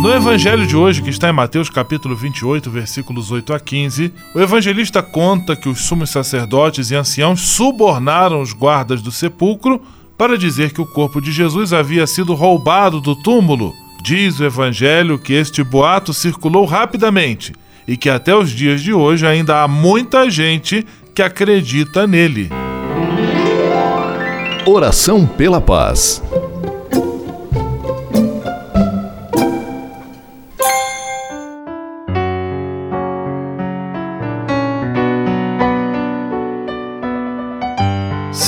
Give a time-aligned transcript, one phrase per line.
[0.00, 4.40] No evangelho de hoje, que está em Mateus capítulo 28, versículos 8 a 15, o
[4.40, 9.82] evangelista conta que os sumos sacerdotes e anciãos subornaram os guardas do sepulcro
[10.16, 13.74] para dizer que o corpo de Jesus havia sido roubado do túmulo.
[14.02, 17.52] Diz o evangelho que este boato circulou rapidamente
[17.86, 22.48] e que até os dias de hoje ainda há muita gente que acredita nele.
[24.64, 26.22] Oração pela paz.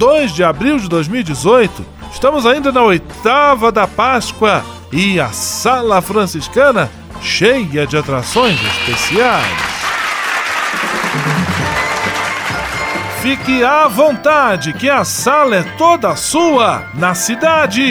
[0.00, 1.84] 2 de abril de 2018.
[2.10, 6.90] Estamos ainda na oitava da Páscoa e a Sala Franciscana
[7.20, 9.46] cheia de atrações especiais.
[13.20, 17.90] Fique à vontade, que a sala é toda sua, na cidade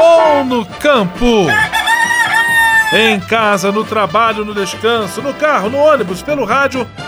[0.00, 1.46] ou no campo.
[2.94, 6.88] Em casa, no trabalho, no descanso, no carro, no ônibus, pelo rádio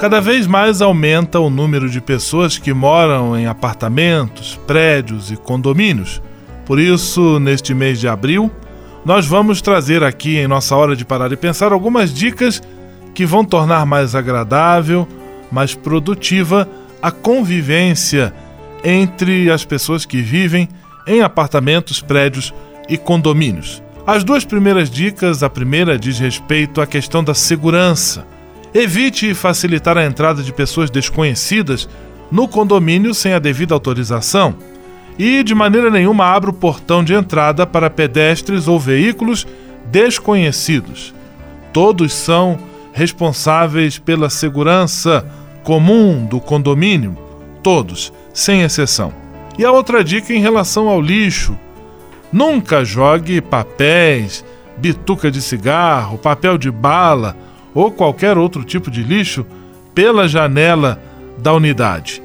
[0.00, 6.22] Cada vez mais aumenta o número de pessoas que moram em apartamentos, prédios e condomínios.
[6.64, 8.50] Por isso, neste mês de abril,
[9.04, 12.62] nós vamos trazer aqui em nossa hora de parar e pensar algumas dicas
[13.14, 15.06] que vão tornar mais agradável,
[15.52, 16.66] mais produtiva
[17.02, 18.32] a convivência
[18.82, 20.66] entre as pessoas que vivem
[21.06, 22.54] em apartamentos, prédios
[22.88, 23.82] e condomínios.
[24.06, 28.24] As duas primeiras dicas, a primeira diz respeito à questão da segurança.
[28.72, 31.88] Evite facilitar a entrada de pessoas desconhecidas
[32.30, 34.54] no condomínio sem a devida autorização.
[35.18, 39.46] E de maneira nenhuma abra o portão de entrada para pedestres ou veículos
[39.86, 41.12] desconhecidos.
[41.72, 42.58] Todos são
[42.92, 45.26] responsáveis pela segurança
[45.64, 47.16] comum do condomínio,
[47.62, 49.12] todos, sem exceção.
[49.58, 51.58] E a outra dica em relação ao lixo:
[52.32, 54.44] nunca jogue papéis,
[54.76, 57.36] bituca de cigarro, papel de bala
[57.74, 59.46] ou qualquer outro tipo de lixo
[59.94, 61.00] pela janela
[61.38, 62.22] da unidade.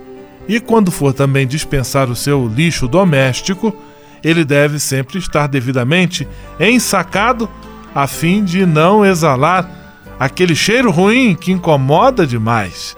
[0.48, 3.76] E quando for também dispensar o seu lixo doméstico,
[4.24, 6.28] ele deve sempre estar devidamente
[6.60, 7.50] ensacado
[7.94, 9.70] a fim de não exalar
[10.20, 12.96] aquele cheiro ruim que incomoda demais.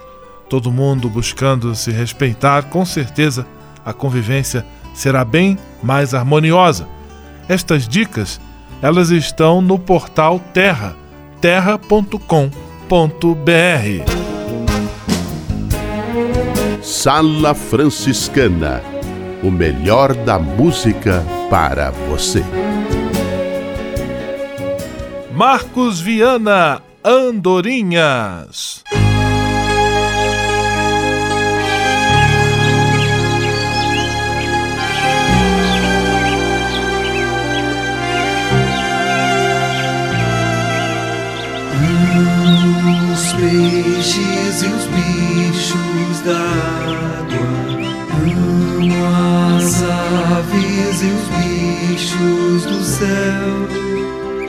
[0.49, 3.45] Todo mundo buscando se respeitar, com certeza
[3.85, 6.87] a convivência será bem mais harmoniosa.
[7.47, 8.39] Estas dicas,
[8.81, 10.95] elas estão no portal Terra
[11.41, 12.51] terra.com.br.
[16.81, 18.81] Sala Franciscana
[19.43, 22.43] o melhor da música para você.
[25.31, 28.83] Marcos Viana Andorinhas.
[42.47, 47.49] Os peixes e os bichos d'água,
[48.23, 48.99] amo
[49.59, 53.53] as aves e os bichos do céu,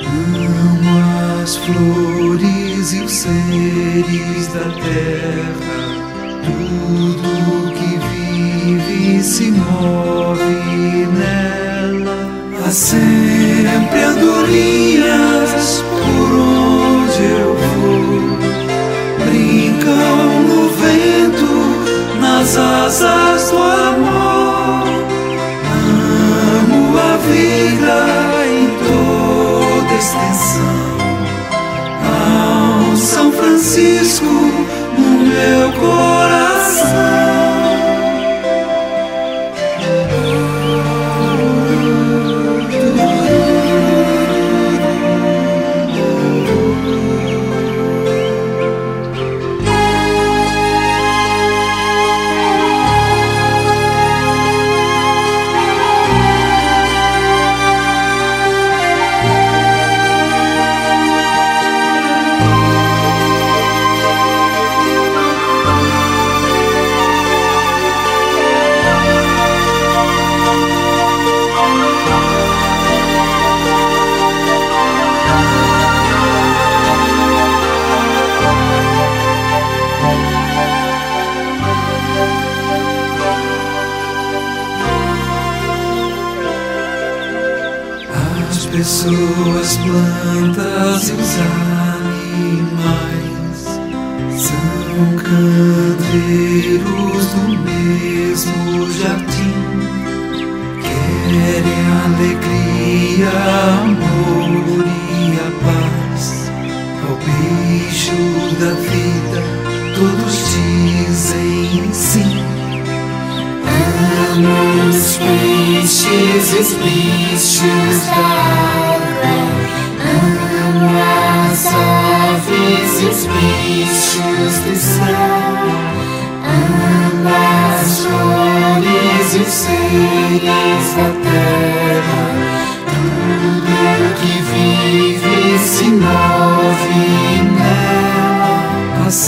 [0.06, 0.92] amo
[1.42, 5.78] as flores e os seres da terra,
[6.44, 12.18] tudo que vive e se move nela.
[12.64, 13.67] Há sempre
[23.00, 24.88] do amor.
[26.58, 27.98] Amo a vida
[28.50, 30.98] em toda extensão.
[32.10, 34.07] Ao São Francisco
[89.38, 91.67] pessoas, plantas e os animais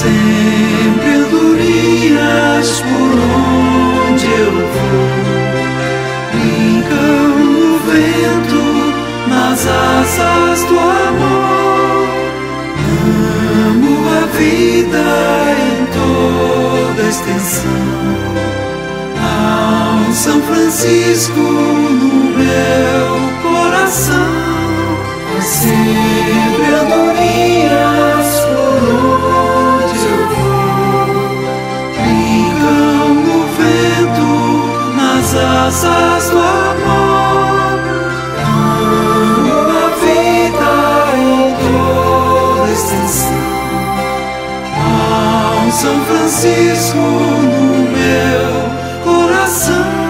[0.00, 3.12] sempre andorinhas por
[4.08, 5.08] onde eu vou.
[6.32, 8.62] Brincam no vento,
[9.28, 12.08] nas asas do amor.
[13.66, 15.04] Amo a vida
[15.68, 17.90] em toda extensão.
[20.08, 23.08] Um São Francisco no meu
[23.42, 24.30] coração.
[25.40, 27.69] Sempre andorinhas
[35.70, 37.78] asas do amor.
[38.42, 40.72] Amo a vida
[41.16, 43.40] em toda extensão.
[45.64, 48.50] Um São Francisco no meu
[49.04, 50.09] coração.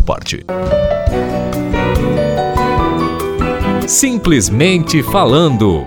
[0.01, 0.45] parte.
[3.87, 5.85] Simplesmente falando.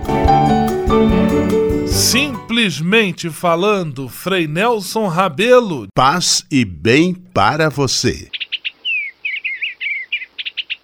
[1.87, 5.87] Simplesmente falando, Frei Nelson Rabelo.
[5.93, 8.29] Paz e bem para você.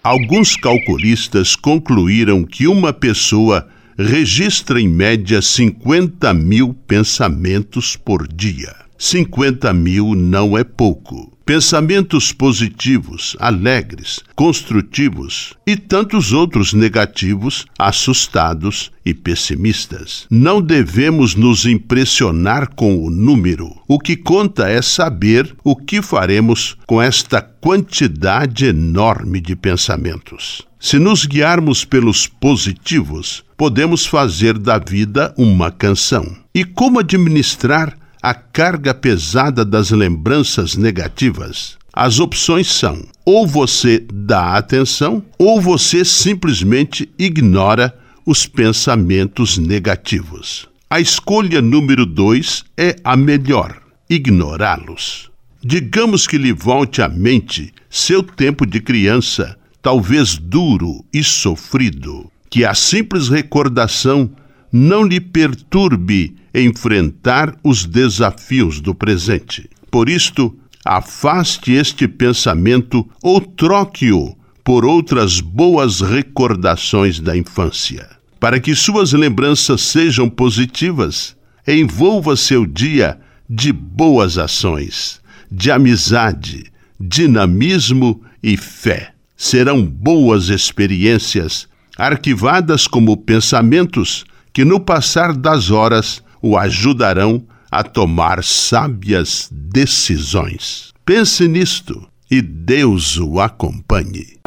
[0.04, 8.76] Alguns calculistas concluíram que uma pessoa registra em média 50 mil pensamentos por dia.
[9.04, 11.36] 50 mil não é pouco.
[11.44, 20.28] Pensamentos positivos, alegres, construtivos e tantos outros negativos, assustados e pessimistas.
[20.30, 23.76] Não devemos nos impressionar com o número.
[23.88, 30.62] O que conta é saber o que faremos com esta quantidade enorme de pensamentos.
[30.80, 36.38] Se nos guiarmos pelos positivos, podemos fazer da vida uma canção.
[36.54, 41.78] E como administrar a carga pesada das lembranças negativas?
[41.92, 47.94] As opções são: ou você dá atenção, ou você simplesmente ignora
[48.26, 50.70] os pensamentos negativos.
[50.90, 55.32] A escolha número dois é a melhor: ignorá-los.
[55.64, 62.66] Digamos que lhe volte à mente seu tempo de criança, talvez duro e sofrido, que
[62.66, 64.32] a simples recordação
[64.72, 69.70] não lhe perturbe enfrentar os desafios do presente.
[69.90, 78.08] Por isto, afaste este pensamento ou troque-o por outras boas recordações da infância.
[78.40, 81.36] Para que suas lembranças sejam positivas,
[81.68, 85.20] envolva seu dia de boas ações,
[85.52, 89.14] de amizade, dinamismo e fé.
[89.36, 98.44] Serão boas experiências, arquivadas como pensamentos que no passar das horas o ajudarão a tomar
[98.44, 100.92] sábias decisões.
[101.06, 104.40] Pense nisto e Deus o acompanhe.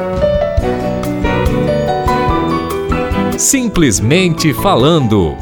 [3.37, 5.35] Simplesmente falando.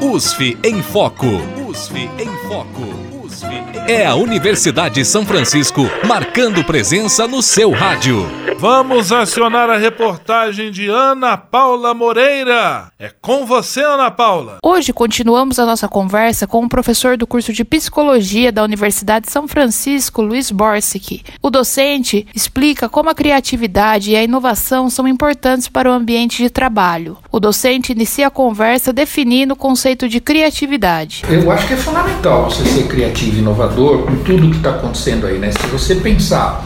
[0.00, 1.26] USF em Foco.
[1.68, 3.24] USF em Foco.
[3.24, 8.26] USF é a Universidade de São Francisco marcando presença no seu rádio.
[8.58, 12.90] Vamos acionar a reportagem de Ana Paula Moreira.
[12.98, 14.58] É com você, Ana Paula.
[14.64, 19.32] Hoje continuamos a nossa conversa com o professor do curso de Psicologia da Universidade de
[19.32, 21.22] São Francisco, Luiz Borsic.
[21.42, 26.48] O docente explica como a criatividade e a inovação são importantes para o ambiente de
[26.48, 27.18] trabalho.
[27.30, 31.22] O docente inicia a conversa definindo o conceito de criatividade.
[31.28, 35.26] Eu acho que é fundamental você ser criativo e inovador com tudo que está acontecendo
[35.26, 35.50] aí, né?
[35.52, 36.64] Se você pensar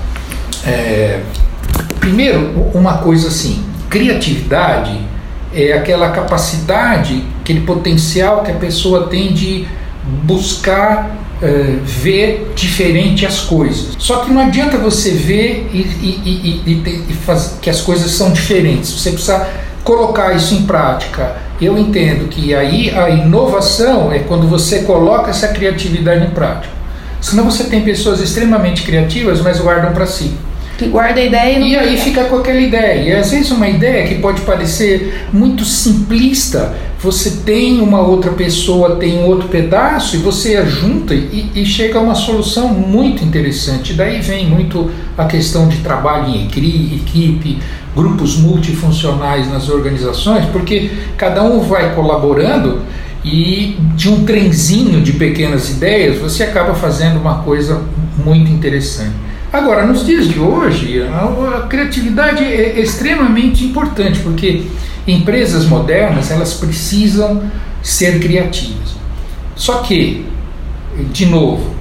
[0.67, 1.21] É,
[2.01, 4.99] primeiro, uma coisa assim, criatividade
[5.55, 9.67] é aquela capacidade, aquele potencial que a pessoa tem de
[10.25, 13.95] buscar é, ver diferente as coisas.
[13.99, 18.33] Só que não adianta você ver e, e, e, e fazer, que as coisas são
[18.33, 18.91] diferentes.
[18.91, 19.49] Você precisa
[19.85, 21.37] colocar isso em prática.
[21.61, 26.78] Eu entendo que aí a inovação é quando você coloca essa criatividade em prática.
[27.21, 30.33] Senão você tem pessoas extremamente criativas, mas guardam para si
[30.79, 33.03] que guarda a ideia e não E aí fica com aquela ideia.
[33.03, 36.73] E às vezes uma ideia que pode parecer muito simplista,
[37.03, 42.03] você tem uma outra pessoa, tem outro pedaço e você junta e, e chega a
[42.03, 43.93] uma solução muito interessante.
[43.93, 47.59] Daí vem muito a questão de trabalho em equipe,
[47.95, 52.83] grupos multifuncionais nas organizações, porque cada um vai colaborando
[53.25, 57.83] e de um trenzinho de pequenas ideias você acaba fazendo uma coisa
[58.25, 59.15] muito interessante.
[59.53, 64.65] Agora, nos dias de hoje, a, criatividade é extremamente importante, porque
[65.07, 67.43] empresas modernas elas precisam
[67.83, 68.97] ser criativas.
[69.57, 70.27] Só que,
[71.11, 71.75] de novo,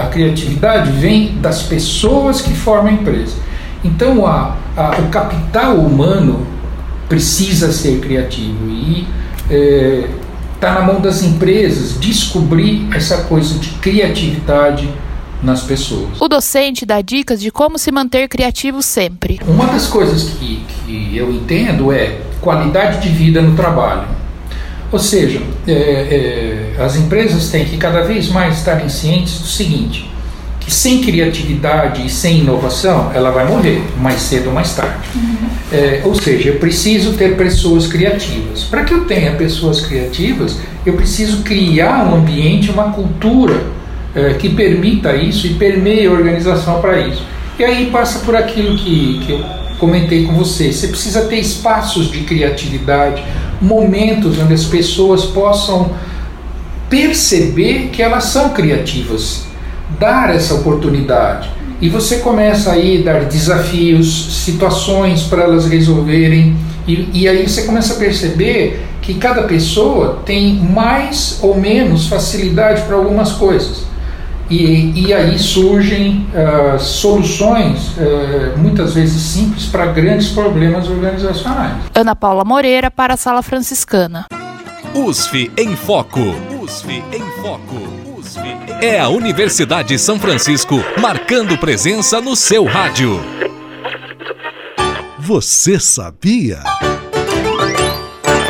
[0.00, 3.36] a criatividade vem das pessoas que formam a empresa.
[3.84, 6.46] Então, a, a, o capital humano
[7.06, 9.06] precisa ser criativo e
[10.64, 14.88] está na mão das empresas descobrir essa coisa de criatividade
[15.42, 16.18] nas pessoas.
[16.18, 19.38] O docente dá dicas de como se manter criativo sempre.
[19.46, 24.08] Uma das coisas que, que eu entendo é qualidade de vida no trabalho.
[24.90, 30.10] Ou seja, é, é, as empresas têm que cada vez mais estarem cientes do seguinte:
[30.64, 34.96] que sem criatividade e sem inovação, ela vai morrer mais cedo ou mais tarde.
[35.14, 35.48] Uhum.
[35.72, 38.64] É, ou seja, eu preciso ter pessoas criativas.
[38.64, 40.56] Para que eu tenha pessoas criativas,
[40.86, 43.62] eu preciso criar um ambiente, uma cultura
[44.14, 47.22] é, que permita isso e permeie a organização para isso.
[47.58, 49.44] E aí passa por aquilo que, que eu
[49.78, 50.72] comentei com você.
[50.72, 53.22] Você precisa ter espaços de criatividade,
[53.60, 55.92] momentos onde as pessoas possam
[56.88, 59.46] perceber que elas são criativas,
[59.98, 61.50] dar essa oportunidade.
[61.80, 67.62] E você começa aí a dar desafios, situações para elas resolverem, e, e aí você
[67.62, 73.84] começa a perceber que cada pessoa tem mais ou menos facilidade para algumas coisas.
[74.50, 81.76] E, e aí surgem uh, soluções, uh, muitas vezes simples, para grandes problemas organizacionais.
[81.94, 84.26] Ana Paula Moreira, para a Sala Franciscana.
[84.94, 86.20] USF em Foco.
[86.62, 87.93] USF em Foco.
[88.80, 93.20] É a Universidade de São Francisco marcando presença no seu rádio.
[95.18, 96.62] Você sabia?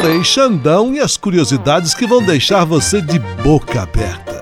[0.00, 4.33] Frei Xandão e as curiosidades que vão deixar você de boca aberta.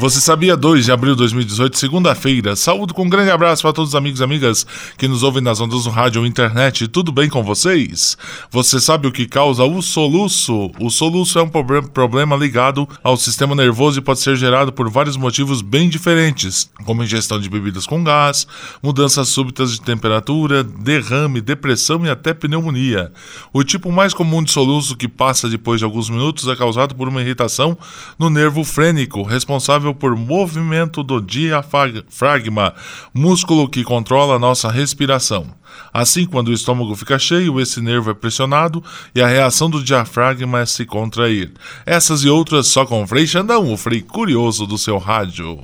[0.00, 2.54] Você sabia 2 de abril de 2018, segunda-feira.
[2.54, 4.64] Saúdo com um grande abraço para todos os amigos e amigas
[4.96, 6.86] que nos ouvem nas ondas do rádio ou internet.
[6.86, 8.16] Tudo bem com vocês?
[8.48, 10.70] Você sabe o que causa o soluço?
[10.78, 15.16] O soluço é um problema ligado ao sistema nervoso e pode ser gerado por vários
[15.16, 18.46] motivos bem diferentes, como ingestão de bebidas com gás,
[18.80, 23.10] mudanças súbitas de temperatura, derrame, depressão e até pneumonia.
[23.52, 27.08] O tipo mais comum de soluço que passa depois de alguns minutos é causado por
[27.08, 27.76] uma irritação
[28.16, 32.74] no nervo frênico, responsável responsável por movimento do diafragma,
[33.12, 35.46] músculo que controla a nossa respiração.
[35.92, 38.82] Assim, quando o estômago fica cheio, esse nervo é pressionado
[39.14, 41.52] e a reação do diafragma é se contrair.
[41.86, 45.60] Essas e outras só com Frei Xandão, o Frei curioso do seu rádio.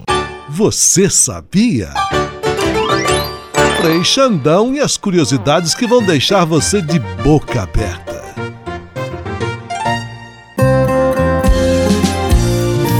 [0.48, 1.92] Você sabia?
[3.80, 8.23] Frei Xandão e as curiosidades que vão deixar você de boca aberta.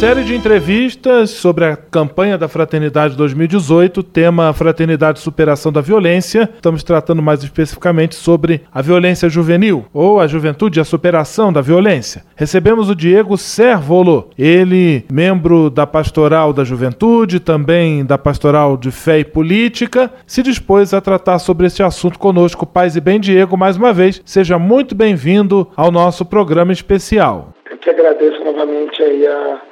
[0.00, 6.48] Série de entrevistas sobre a campanha da Fraternidade 2018, tema Fraternidade Superação da Violência.
[6.54, 11.60] Estamos tratando mais especificamente sobre a violência juvenil, ou a juventude e a superação da
[11.60, 12.24] violência.
[12.34, 19.18] Recebemos o Diego Servolo, ele, membro da Pastoral da Juventude, também da Pastoral de Fé
[19.18, 22.64] e Política, se dispôs a tratar sobre esse assunto conosco.
[22.64, 27.52] Paz e bem, Diego, mais uma vez, seja muito bem-vindo ao nosso programa especial.
[27.70, 29.69] Eu que agradeço novamente aí a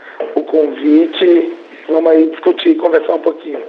[0.49, 1.53] convite.
[1.89, 3.61] Vamos aí discutir, conversar um pouquinho.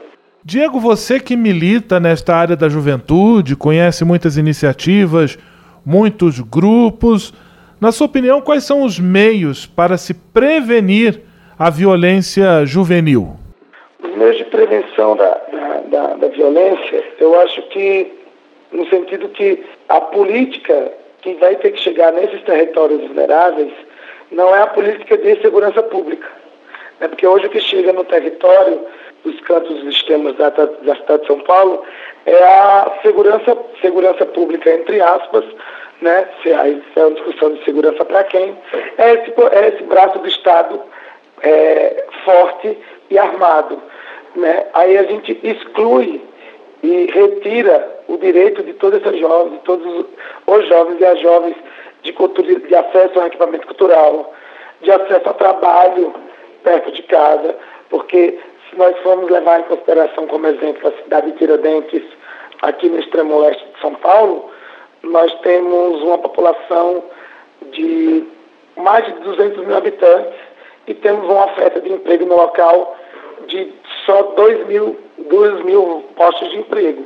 [0.44, 5.38] Diego, você que milita nesta área da juventude, conhece muitas iniciativas,
[5.86, 7.34] muitos grupos.
[7.80, 11.22] Na sua opinião, quais são os meios para se prevenir
[11.58, 13.36] a violência juvenil?
[14.04, 18.12] Os meios de prevenção da, da, da, da violência, eu acho que,
[18.72, 23.74] no sentido que a política que vai ter que chegar nesses territórios vulneráveis
[24.32, 26.39] não é a política de segurança pública.
[27.00, 27.08] Né?
[27.08, 28.86] Porque hoje o que chega no território
[29.24, 31.84] dos cantos dos sistemas da, da cidade de São Paulo
[32.26, 35.44] é a segurança, segurança pública, entre aspas,
[36.02, 36.30] né?
[36.42, 38.58] Se aí é uma discussão de segurança para quem,
[38.98, 40.82] é esse, é esse braço do Estado
[41.42, 42.78] é, forte
[43.10, 43.82] e armado.
[44.36, 44.66] Né?
[44.74, 46.22] Aí a gente exclui
[46.82, 50.06] e retira o direito de todos esses jovens, de todos
[50.48, 51.56] os jovens e as jovens
[52.04, 54.34] de, cultura, de acesso ao equipamento cultural,
[54.82, 56.14] de acesso ao trabalho
[56.64, 57.56] perto de casa,
[57.90, 62.04] porque se nós formos levar em consideração como exemplo a cidade de Tiradentes,
[62.62, 64.50] aqui no extremo oeste de São Paulo,
[65.04, 67.04] nós temos uma população
[67.72, 68.26] de
[68.78, 70.34] mais de 200 mil habitantes
[70.88, 72.98] e temos uma oferta de emprego no local
[73.48, 73.72] de
[74.06, 77.06] só 2 mil, 2 mil postos de emprego.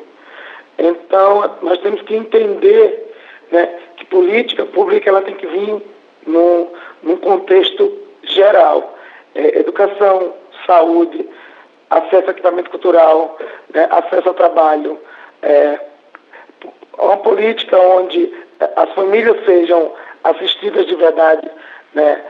[0.77, 3.13] Então, nós temos que entender
[3.51, 5.81] né, que política pública ela tem que vir
[6.25, 6.67] num,
[7.03, 7.91] num contexto
[8.23, 8.92] geral.
[9.35, 10.33] É, educação,
[10.65, 11.27] saúde,
[11.89, 13.37] acesso ao equipamento cultural,
[13.73, 14.99] né, acesso ao trabalho,
[15.41, 15.79] é,
[16.97, 18.31] uma política onde
[18.75, 19.91] as famílias sejam
[20.23, 21.49] assistidas de verdade,
[21.93, 22.23] né,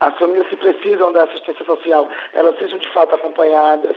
[0.00, 3.96] as famílias que precisam da assistência social, elas sejam de fato acompanhadas.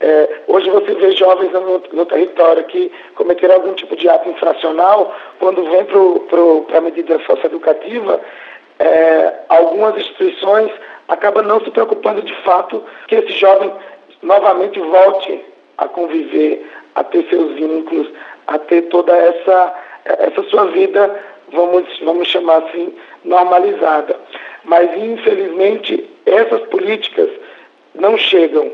[0.00, 5.14] É, hoje você vê jovens no, no, território que cometeram algum tipo de ato infracional,
[5.38, 8.20] quando vem para a medida socioeducativa,
[8.80, 10.70] é, algumas instituições
[11.08, 13.72] acabam não se preocupando de fato que esse jovem
[14.22, 15.40] novamente volte
[15.78, 18.08] a conviver, a ter seus vínculos,
[18.46, 24.16] a ter toda essa, essa sua vida, vamos, vamos chamar assim, normalizada.
[24.64, 27.28] Mas, infelizmente, essas políticas
[27.94, 28.70] não chegam.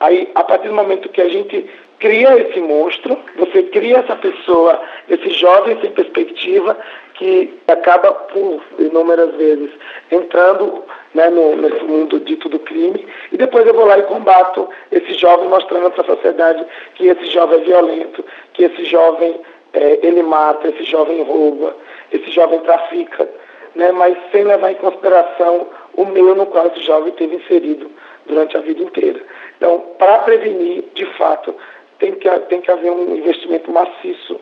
[0.00, 4.80] Aí, a partir do momento que a gente cria esse monstro, você cria essa pessoa,
[5.08, 6.76] esse jovem sem perspectiva,
[7.14, 9.70] que acaba por inúmeras vezes
[10.10, 10.84] entrando
[11.14, 15.14] né, no, nesse mundo dito do crime, e depois eu vou lá e combato esse
[15.14, 19.40] jovem, mostrando para a sociedade que esse jovem é violento, que esse jovem
[19.72, 21.74] é, ele mata, esse jovem rouba,
[22.12, 23.28] esse jovem trafica,
[23.74, 27.90] né, mas sem levar em consideração o meio no qual esse jovem teve inserido
[28.26, 29.20] durante a vida inteira.
[29.58, 31.54] Então, para prevenir, de fato,
[31.98, 34.40] tem que, tem que haver um investimento maciço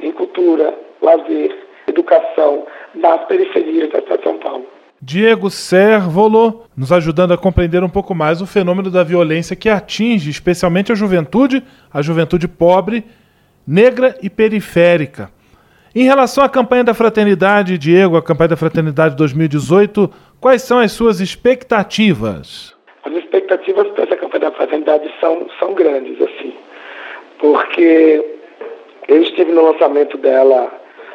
[0.00, 1.54] em cultura, lazer,
[1.86, 4.66] educação nas periferias da cidade de São Paulo.
[5.00, 10.30] Diego Servolo, nos ajudando a compreender um pouco mais o fenômeno da violência que atinge
[10.30, 13.04] especialmente a juventude, a juventude pobre,
[13.66, 15.30] negra e periférica.
[15.94, 20.10] Em relação à campanha da fraternidade, Diego, a campanha da fraternidade 2018,
[20.40, 22.74] quais são as suas expectativas?
[23.04, 23.86] As expectativas
[25.20, 26.54] são, são grandes, assim,
[27.38, 28.24] porque
[29.08, 30.72] eu estive no lançamento dela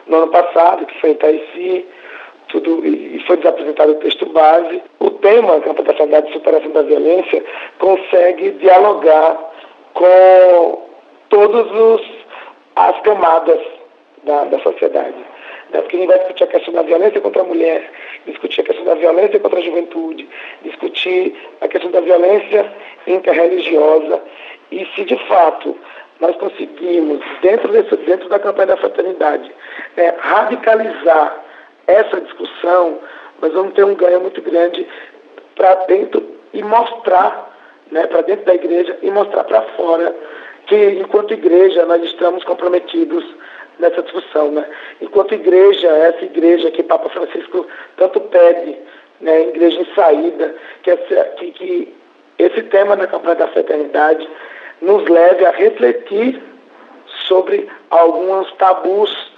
[0.08, 1.86] no ano passado, que foi em Itaici,
[2.50, 4.82] tudo, e foi desapresentado o texto base.
[5.00, 7.44] O tema, Campo da Saudade e Superação da Violência,
[7.78, 9.40] consegue dialogar
[9.94, 10.90] com
[11.30, 11.68] todas
[12.76, 13.60] as camadas
[14.24, 15.18] da, da sociedade.
[15.72, 15.82] Né?
[15.82, 17.92] Porque a gente vai discutir a questão da violência contra a mulher,
[18.26, 20.28] discutir a questão da violência contra a juventude,
[20.64, 22.72] discutir a questão da violência
[23.08, 24.22] interreligiosa.
[24.72, 25.76] E se de fato
[26.20, 29.50] nós conseguimos, dentro, desse, dentro da campanha da fraternidade,
[29.96, 31.44] é, radicalizar
[31.88, 33.00] essa discussão,
[33.42, 34.86] nós vamos ter um ganho muito grande
[35.56, 37.50] para dentro e mostrar,
[37.92, 40.16] né, para dentro da igreja e mostrar para fora
[40.68, 43.26] que, enquanto igreja, nós estamos comprometidos
[43.80, 44.52] nessa discussão.
[44.52, 44.66] Né?
[45.02, 47.66] Enquanto igreja, essa igreja que Papa Francisco
[47.98, 48.78] tanto pede,
[49.22, 51.94] né, igreja em saída, que, essa, que, que
[52.40, 54.28] esse tema da campanha da fraternidade
[54.82, 56.42] nos leve a refletir
[57.28, 59.30] sobre alguns tabus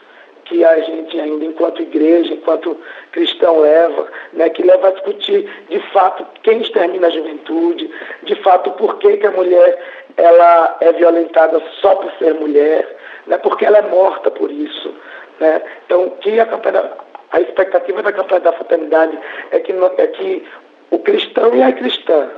[0.46, 2.78] que a gente ainda, enquanto igreja, enquanto
[3.12, 7.90] cristão, leva, né, que leva a discutir de fato quem extermina a juventude,
[8.24, 9.82] de fato por que, que a mulher
[10.18, 12.86] ela é violentada só por ser mulher,
[13.28, 14.94] né, porque ela é morta por isso.
[15.40, 15.62] Né?
[15.86, 16.92] Então, que a, campanha,
[17.32, 19.18] a expectativa da campanha da fraternidade
[19.52, 20.48] é que, é que
[20.92, 22.30] o cristão e a cristã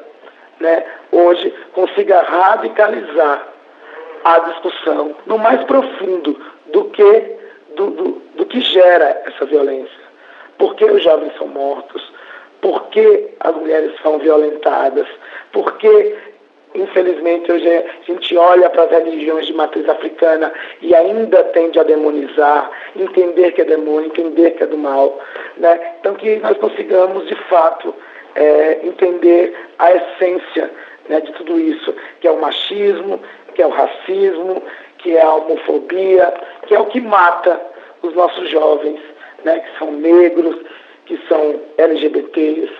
[0.59, 3.47] né, hoje consiga radicalizar
[4.23, 7.37] a discussão no mais profundo do que,
[7.75, 10.03] do, do, do que gera essa violência.
[10.57, 12.11] Por que os jovens são mortos?
[12.61, 15.07] Por que as mulheres são violentadas?
[15.51, 16.15] Por que,
[16.73, 21.83] infelizmente, hoje a gente olha para as religiões de matriz africana e ainda tende a
[21.83, 25.19] demonizar, entender que é demônio, entender que é do mal.
[25.57, 25.95] Né?
[25.99, 27.93] Então, que nós consigamos, de fato,
[28.35, 30.71] é, entender a essência
[31.09, 33.19] né, de tudo isso, que é o machismo,
[33.53, 34.63] que é o racismo,
[34.99, 36.33] que é a homofobia,
[36.67, 37.59] que é o que mata
[38.01, 38.99] os nossos jovens,
[39.43, 40.57] né, que são negros,
[41.05, 42.73] que são LGBTs,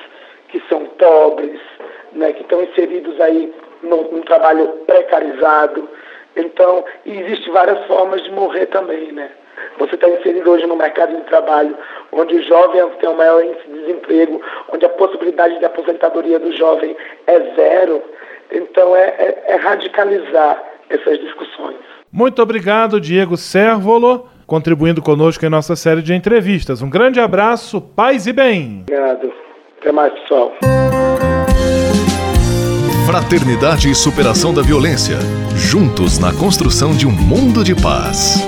[0.49, 1.59] que são pobres,
[2.13, 5.89] né, que estão inseridos aí num, num trabalho precarizado.
[6.35, 9.29] Então, existem várias formas de morrer também, né?
[9.80, 11.76] Você está inserido hoje no mercado de trabalho,
[12.12, 16.56] onde o jovem tem o maior índice de desemprego, onde a possibilidade de aposentadoria do
[16.56, 16.95] jovem
[17.28, 18.02] é zero.
[18.52, 21.78] Então, é, é, é radicalizar essas discussões.
[22.12, 26.82] Muito obrigado, Diego Servolo, contribuindo conosco em nossa série de entrevistas.
[26.82, 28.84] Um grande abraço, paz e bem.
[28.84, 29.34] Obrigado.
[29.82, 30.54] Até mais, pessoal.
[33.06, 35.17] Fraternidade e superação da violência.
[35.56, 38.47] Juntos na construção de um mundo de paz.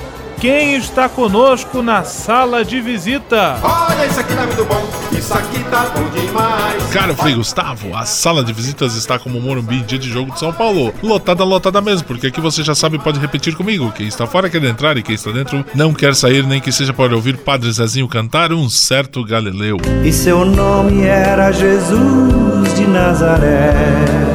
[0.41, 3.59] quem está conosco na sala de visita?
[3.61, 6.83] Olha, isso aqui tá muito bom, isso aqui tá bom demais.
[6.91, 10.51] Caro Frei Gustavo, a sala de visitas está como Morumbi dia de jogo de São
[10.51, 10.91] Paulo.
[11.03, 13.91] Lotada, lotada mesmo, porque aqui você já sabe pode repetir comigo.
[13.91, 16.91] Quem está fora quer entrar e quem está dentro não quer sair, nem que seja
[16.91, 19.77] para ouvir Padre Zezinho cantar um certo Galileu.
[20.03, 24.30] E seu nome era Jesus de Nazaré.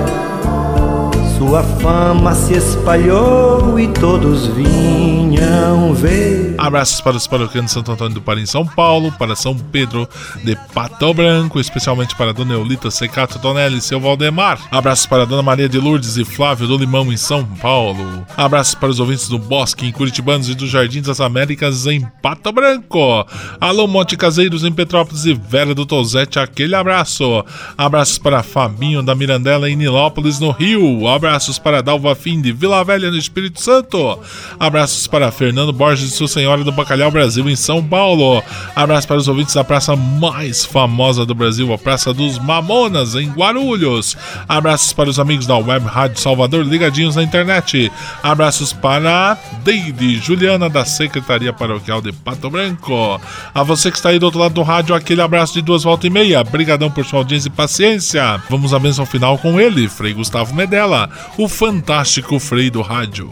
[1.47, 6.46] Sua fama se espalhou e todos vinham ver.
[6.59, 10.09] Abraços para os paroquianos de Santo Antônio do Pará em São Paulo, para São Pedro
[10.43, 14.59] de Pato Branco, especialmente para Dona Eulita Secato Tonelli e seu Valdemar.
[14.71, 18.27] Abraços para Dona Maria de Lourdes e Flávio do Limão em São Paulo.
[18.37, 22.53] Abraços para os ouvintes do Bosque em Curitibanos e do Jardim das Américas em Pato
[22.53, 23.27] Branco.
[23.61, 27.45] Alô Monte Caseiros em Petrópolis e Vera do Tozete, aquele abraço.
[27.77, 31.07] Abraços para Fabinho da Mirandela em Nilópolis no Rio.
[31.09, 34.19] Abraços para Dalva Fim de Vila Velha no Espírito Santo.
[34.59, 38.41] Abraços para Fernando Borges e sua senhora do Bacalhau Brasil em São Paulo.
[38.75, 43.29] Abraços para os ouvintes da praça mais famosa do Brasil, a Praça dos Mamonas em
[43.29, 44.17] Guarulhos.
[44.49, 47.91] Abraços para os amigos da Web Rádio Salvador ligadinhos na internet.
[48.23, 53.21] Abraços para Deide Juliana da Secretaria Paroquial de Pato Branco.
[53.53, 56.07] A você que está aí do outro lado do rádio, aquele abraço de duas voltas
[56.07, 56.43] e meia.
[56.43, 58.41] Obrigadão por sua audiência e paciência.
[58.49, 63.31] Vamos à benção final com ele, Frei Gustavo Medella o fantástico Frei do Rádio.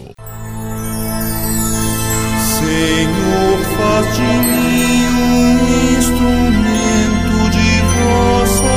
[2.75, 8.75] Senhor, faz de mim um instrumento de vossa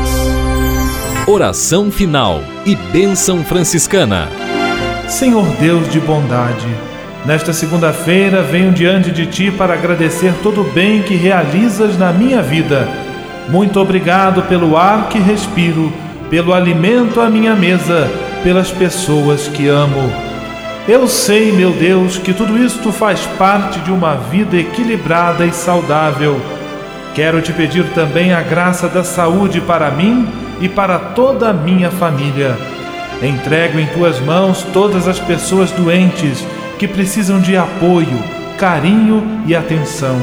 [0.00, 0.10] paz.
[1.28, 4.28] Oração final e bênção franciscana.
[5.06, 6.66] Senhor Deus de bondade,
[7.24, 12.42] nesta segunda-feira venho diante de Ti para agradecer todo o bem que realizas na minha
[12.42, 12.88] vida.
[13.48, 15.92] Muito obrigado pelo ar que respiro
[16.28, 18.10] pelo alimento à minha mesa,
[18.42, 20.31] pelas pessoas que amo.
[20.88, 26.40] Eu sei, meu Deus, que tudo isto faz parte de uma vida equilibrada e saudável.
[27.14, 30.28] Quero te pedir também a graça da saúde para mim
[30.60, 32.58] e para toda a minha família.
[33.22, 36.44] Entrego em tuas mãos todas as pessoas doentes
[36.80, 38.18] que precisam de apoio,
[38.58, 40.16] carinho e atenção.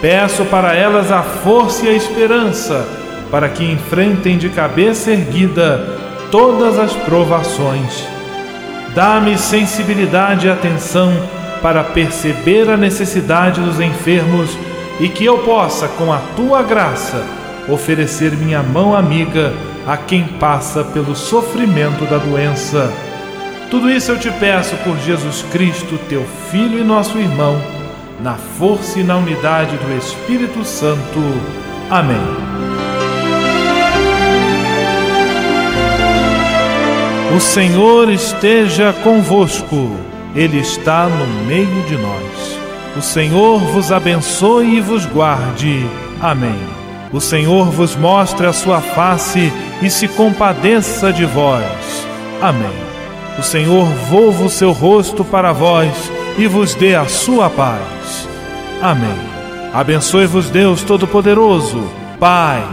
[0.00, 2.88] Peço para elas a força e a esperança
[3.30, 5.98] para que enfrentem de cabeça erguida
[6.30, 8.15] todas as provações.
[8.96, 11.12] Dá-me sensibilidade e atenção
[11.60, 14.56] para perceber a necessidade dos enfermos
[14.98, 17.22] e que eu possa, com a tua graça,
[17.68, 19.52] oferecer minha mão amiga
[19.86, 22.90] a quem passa pelo sofrimento da doença.
[23.70, 27.60] Tudo isso eu te peço por Jesus Cristo, teu Filho e nosso irmão,
[28.18, 31.20] na força e na unidade do Espírito Santo.
[31.90, 32.45] Amém.
[37.36, 39.90] O Senhor esteja convosco,
[40.34, 42.58] Ele está no meio de nós.
[42.96, 45.86] O Senhor vos abençoe e vos guarde.
[46.18, 46.58] Amém.
[47.12, 52.06] O Senhor vos mostre a sua face e se compadeça de vós.
[52.40, 52.72] Amém.
[53.38, 55.92] O Senhor volva o seu rosto para vós
[56.38, 58.26] e vos dê a sua paz.
[58.80, 59.18] Amém.
[59.74, 61.84] Abençoe-vos Deus Todo-Poderoso,
[62.18, 62.66] Pai,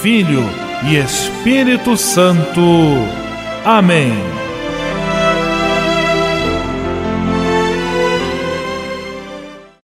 [0.00, 0.48] Filho
[0.84, 3.23] e Espírito Santo.
[3.64, 4.43] Amém.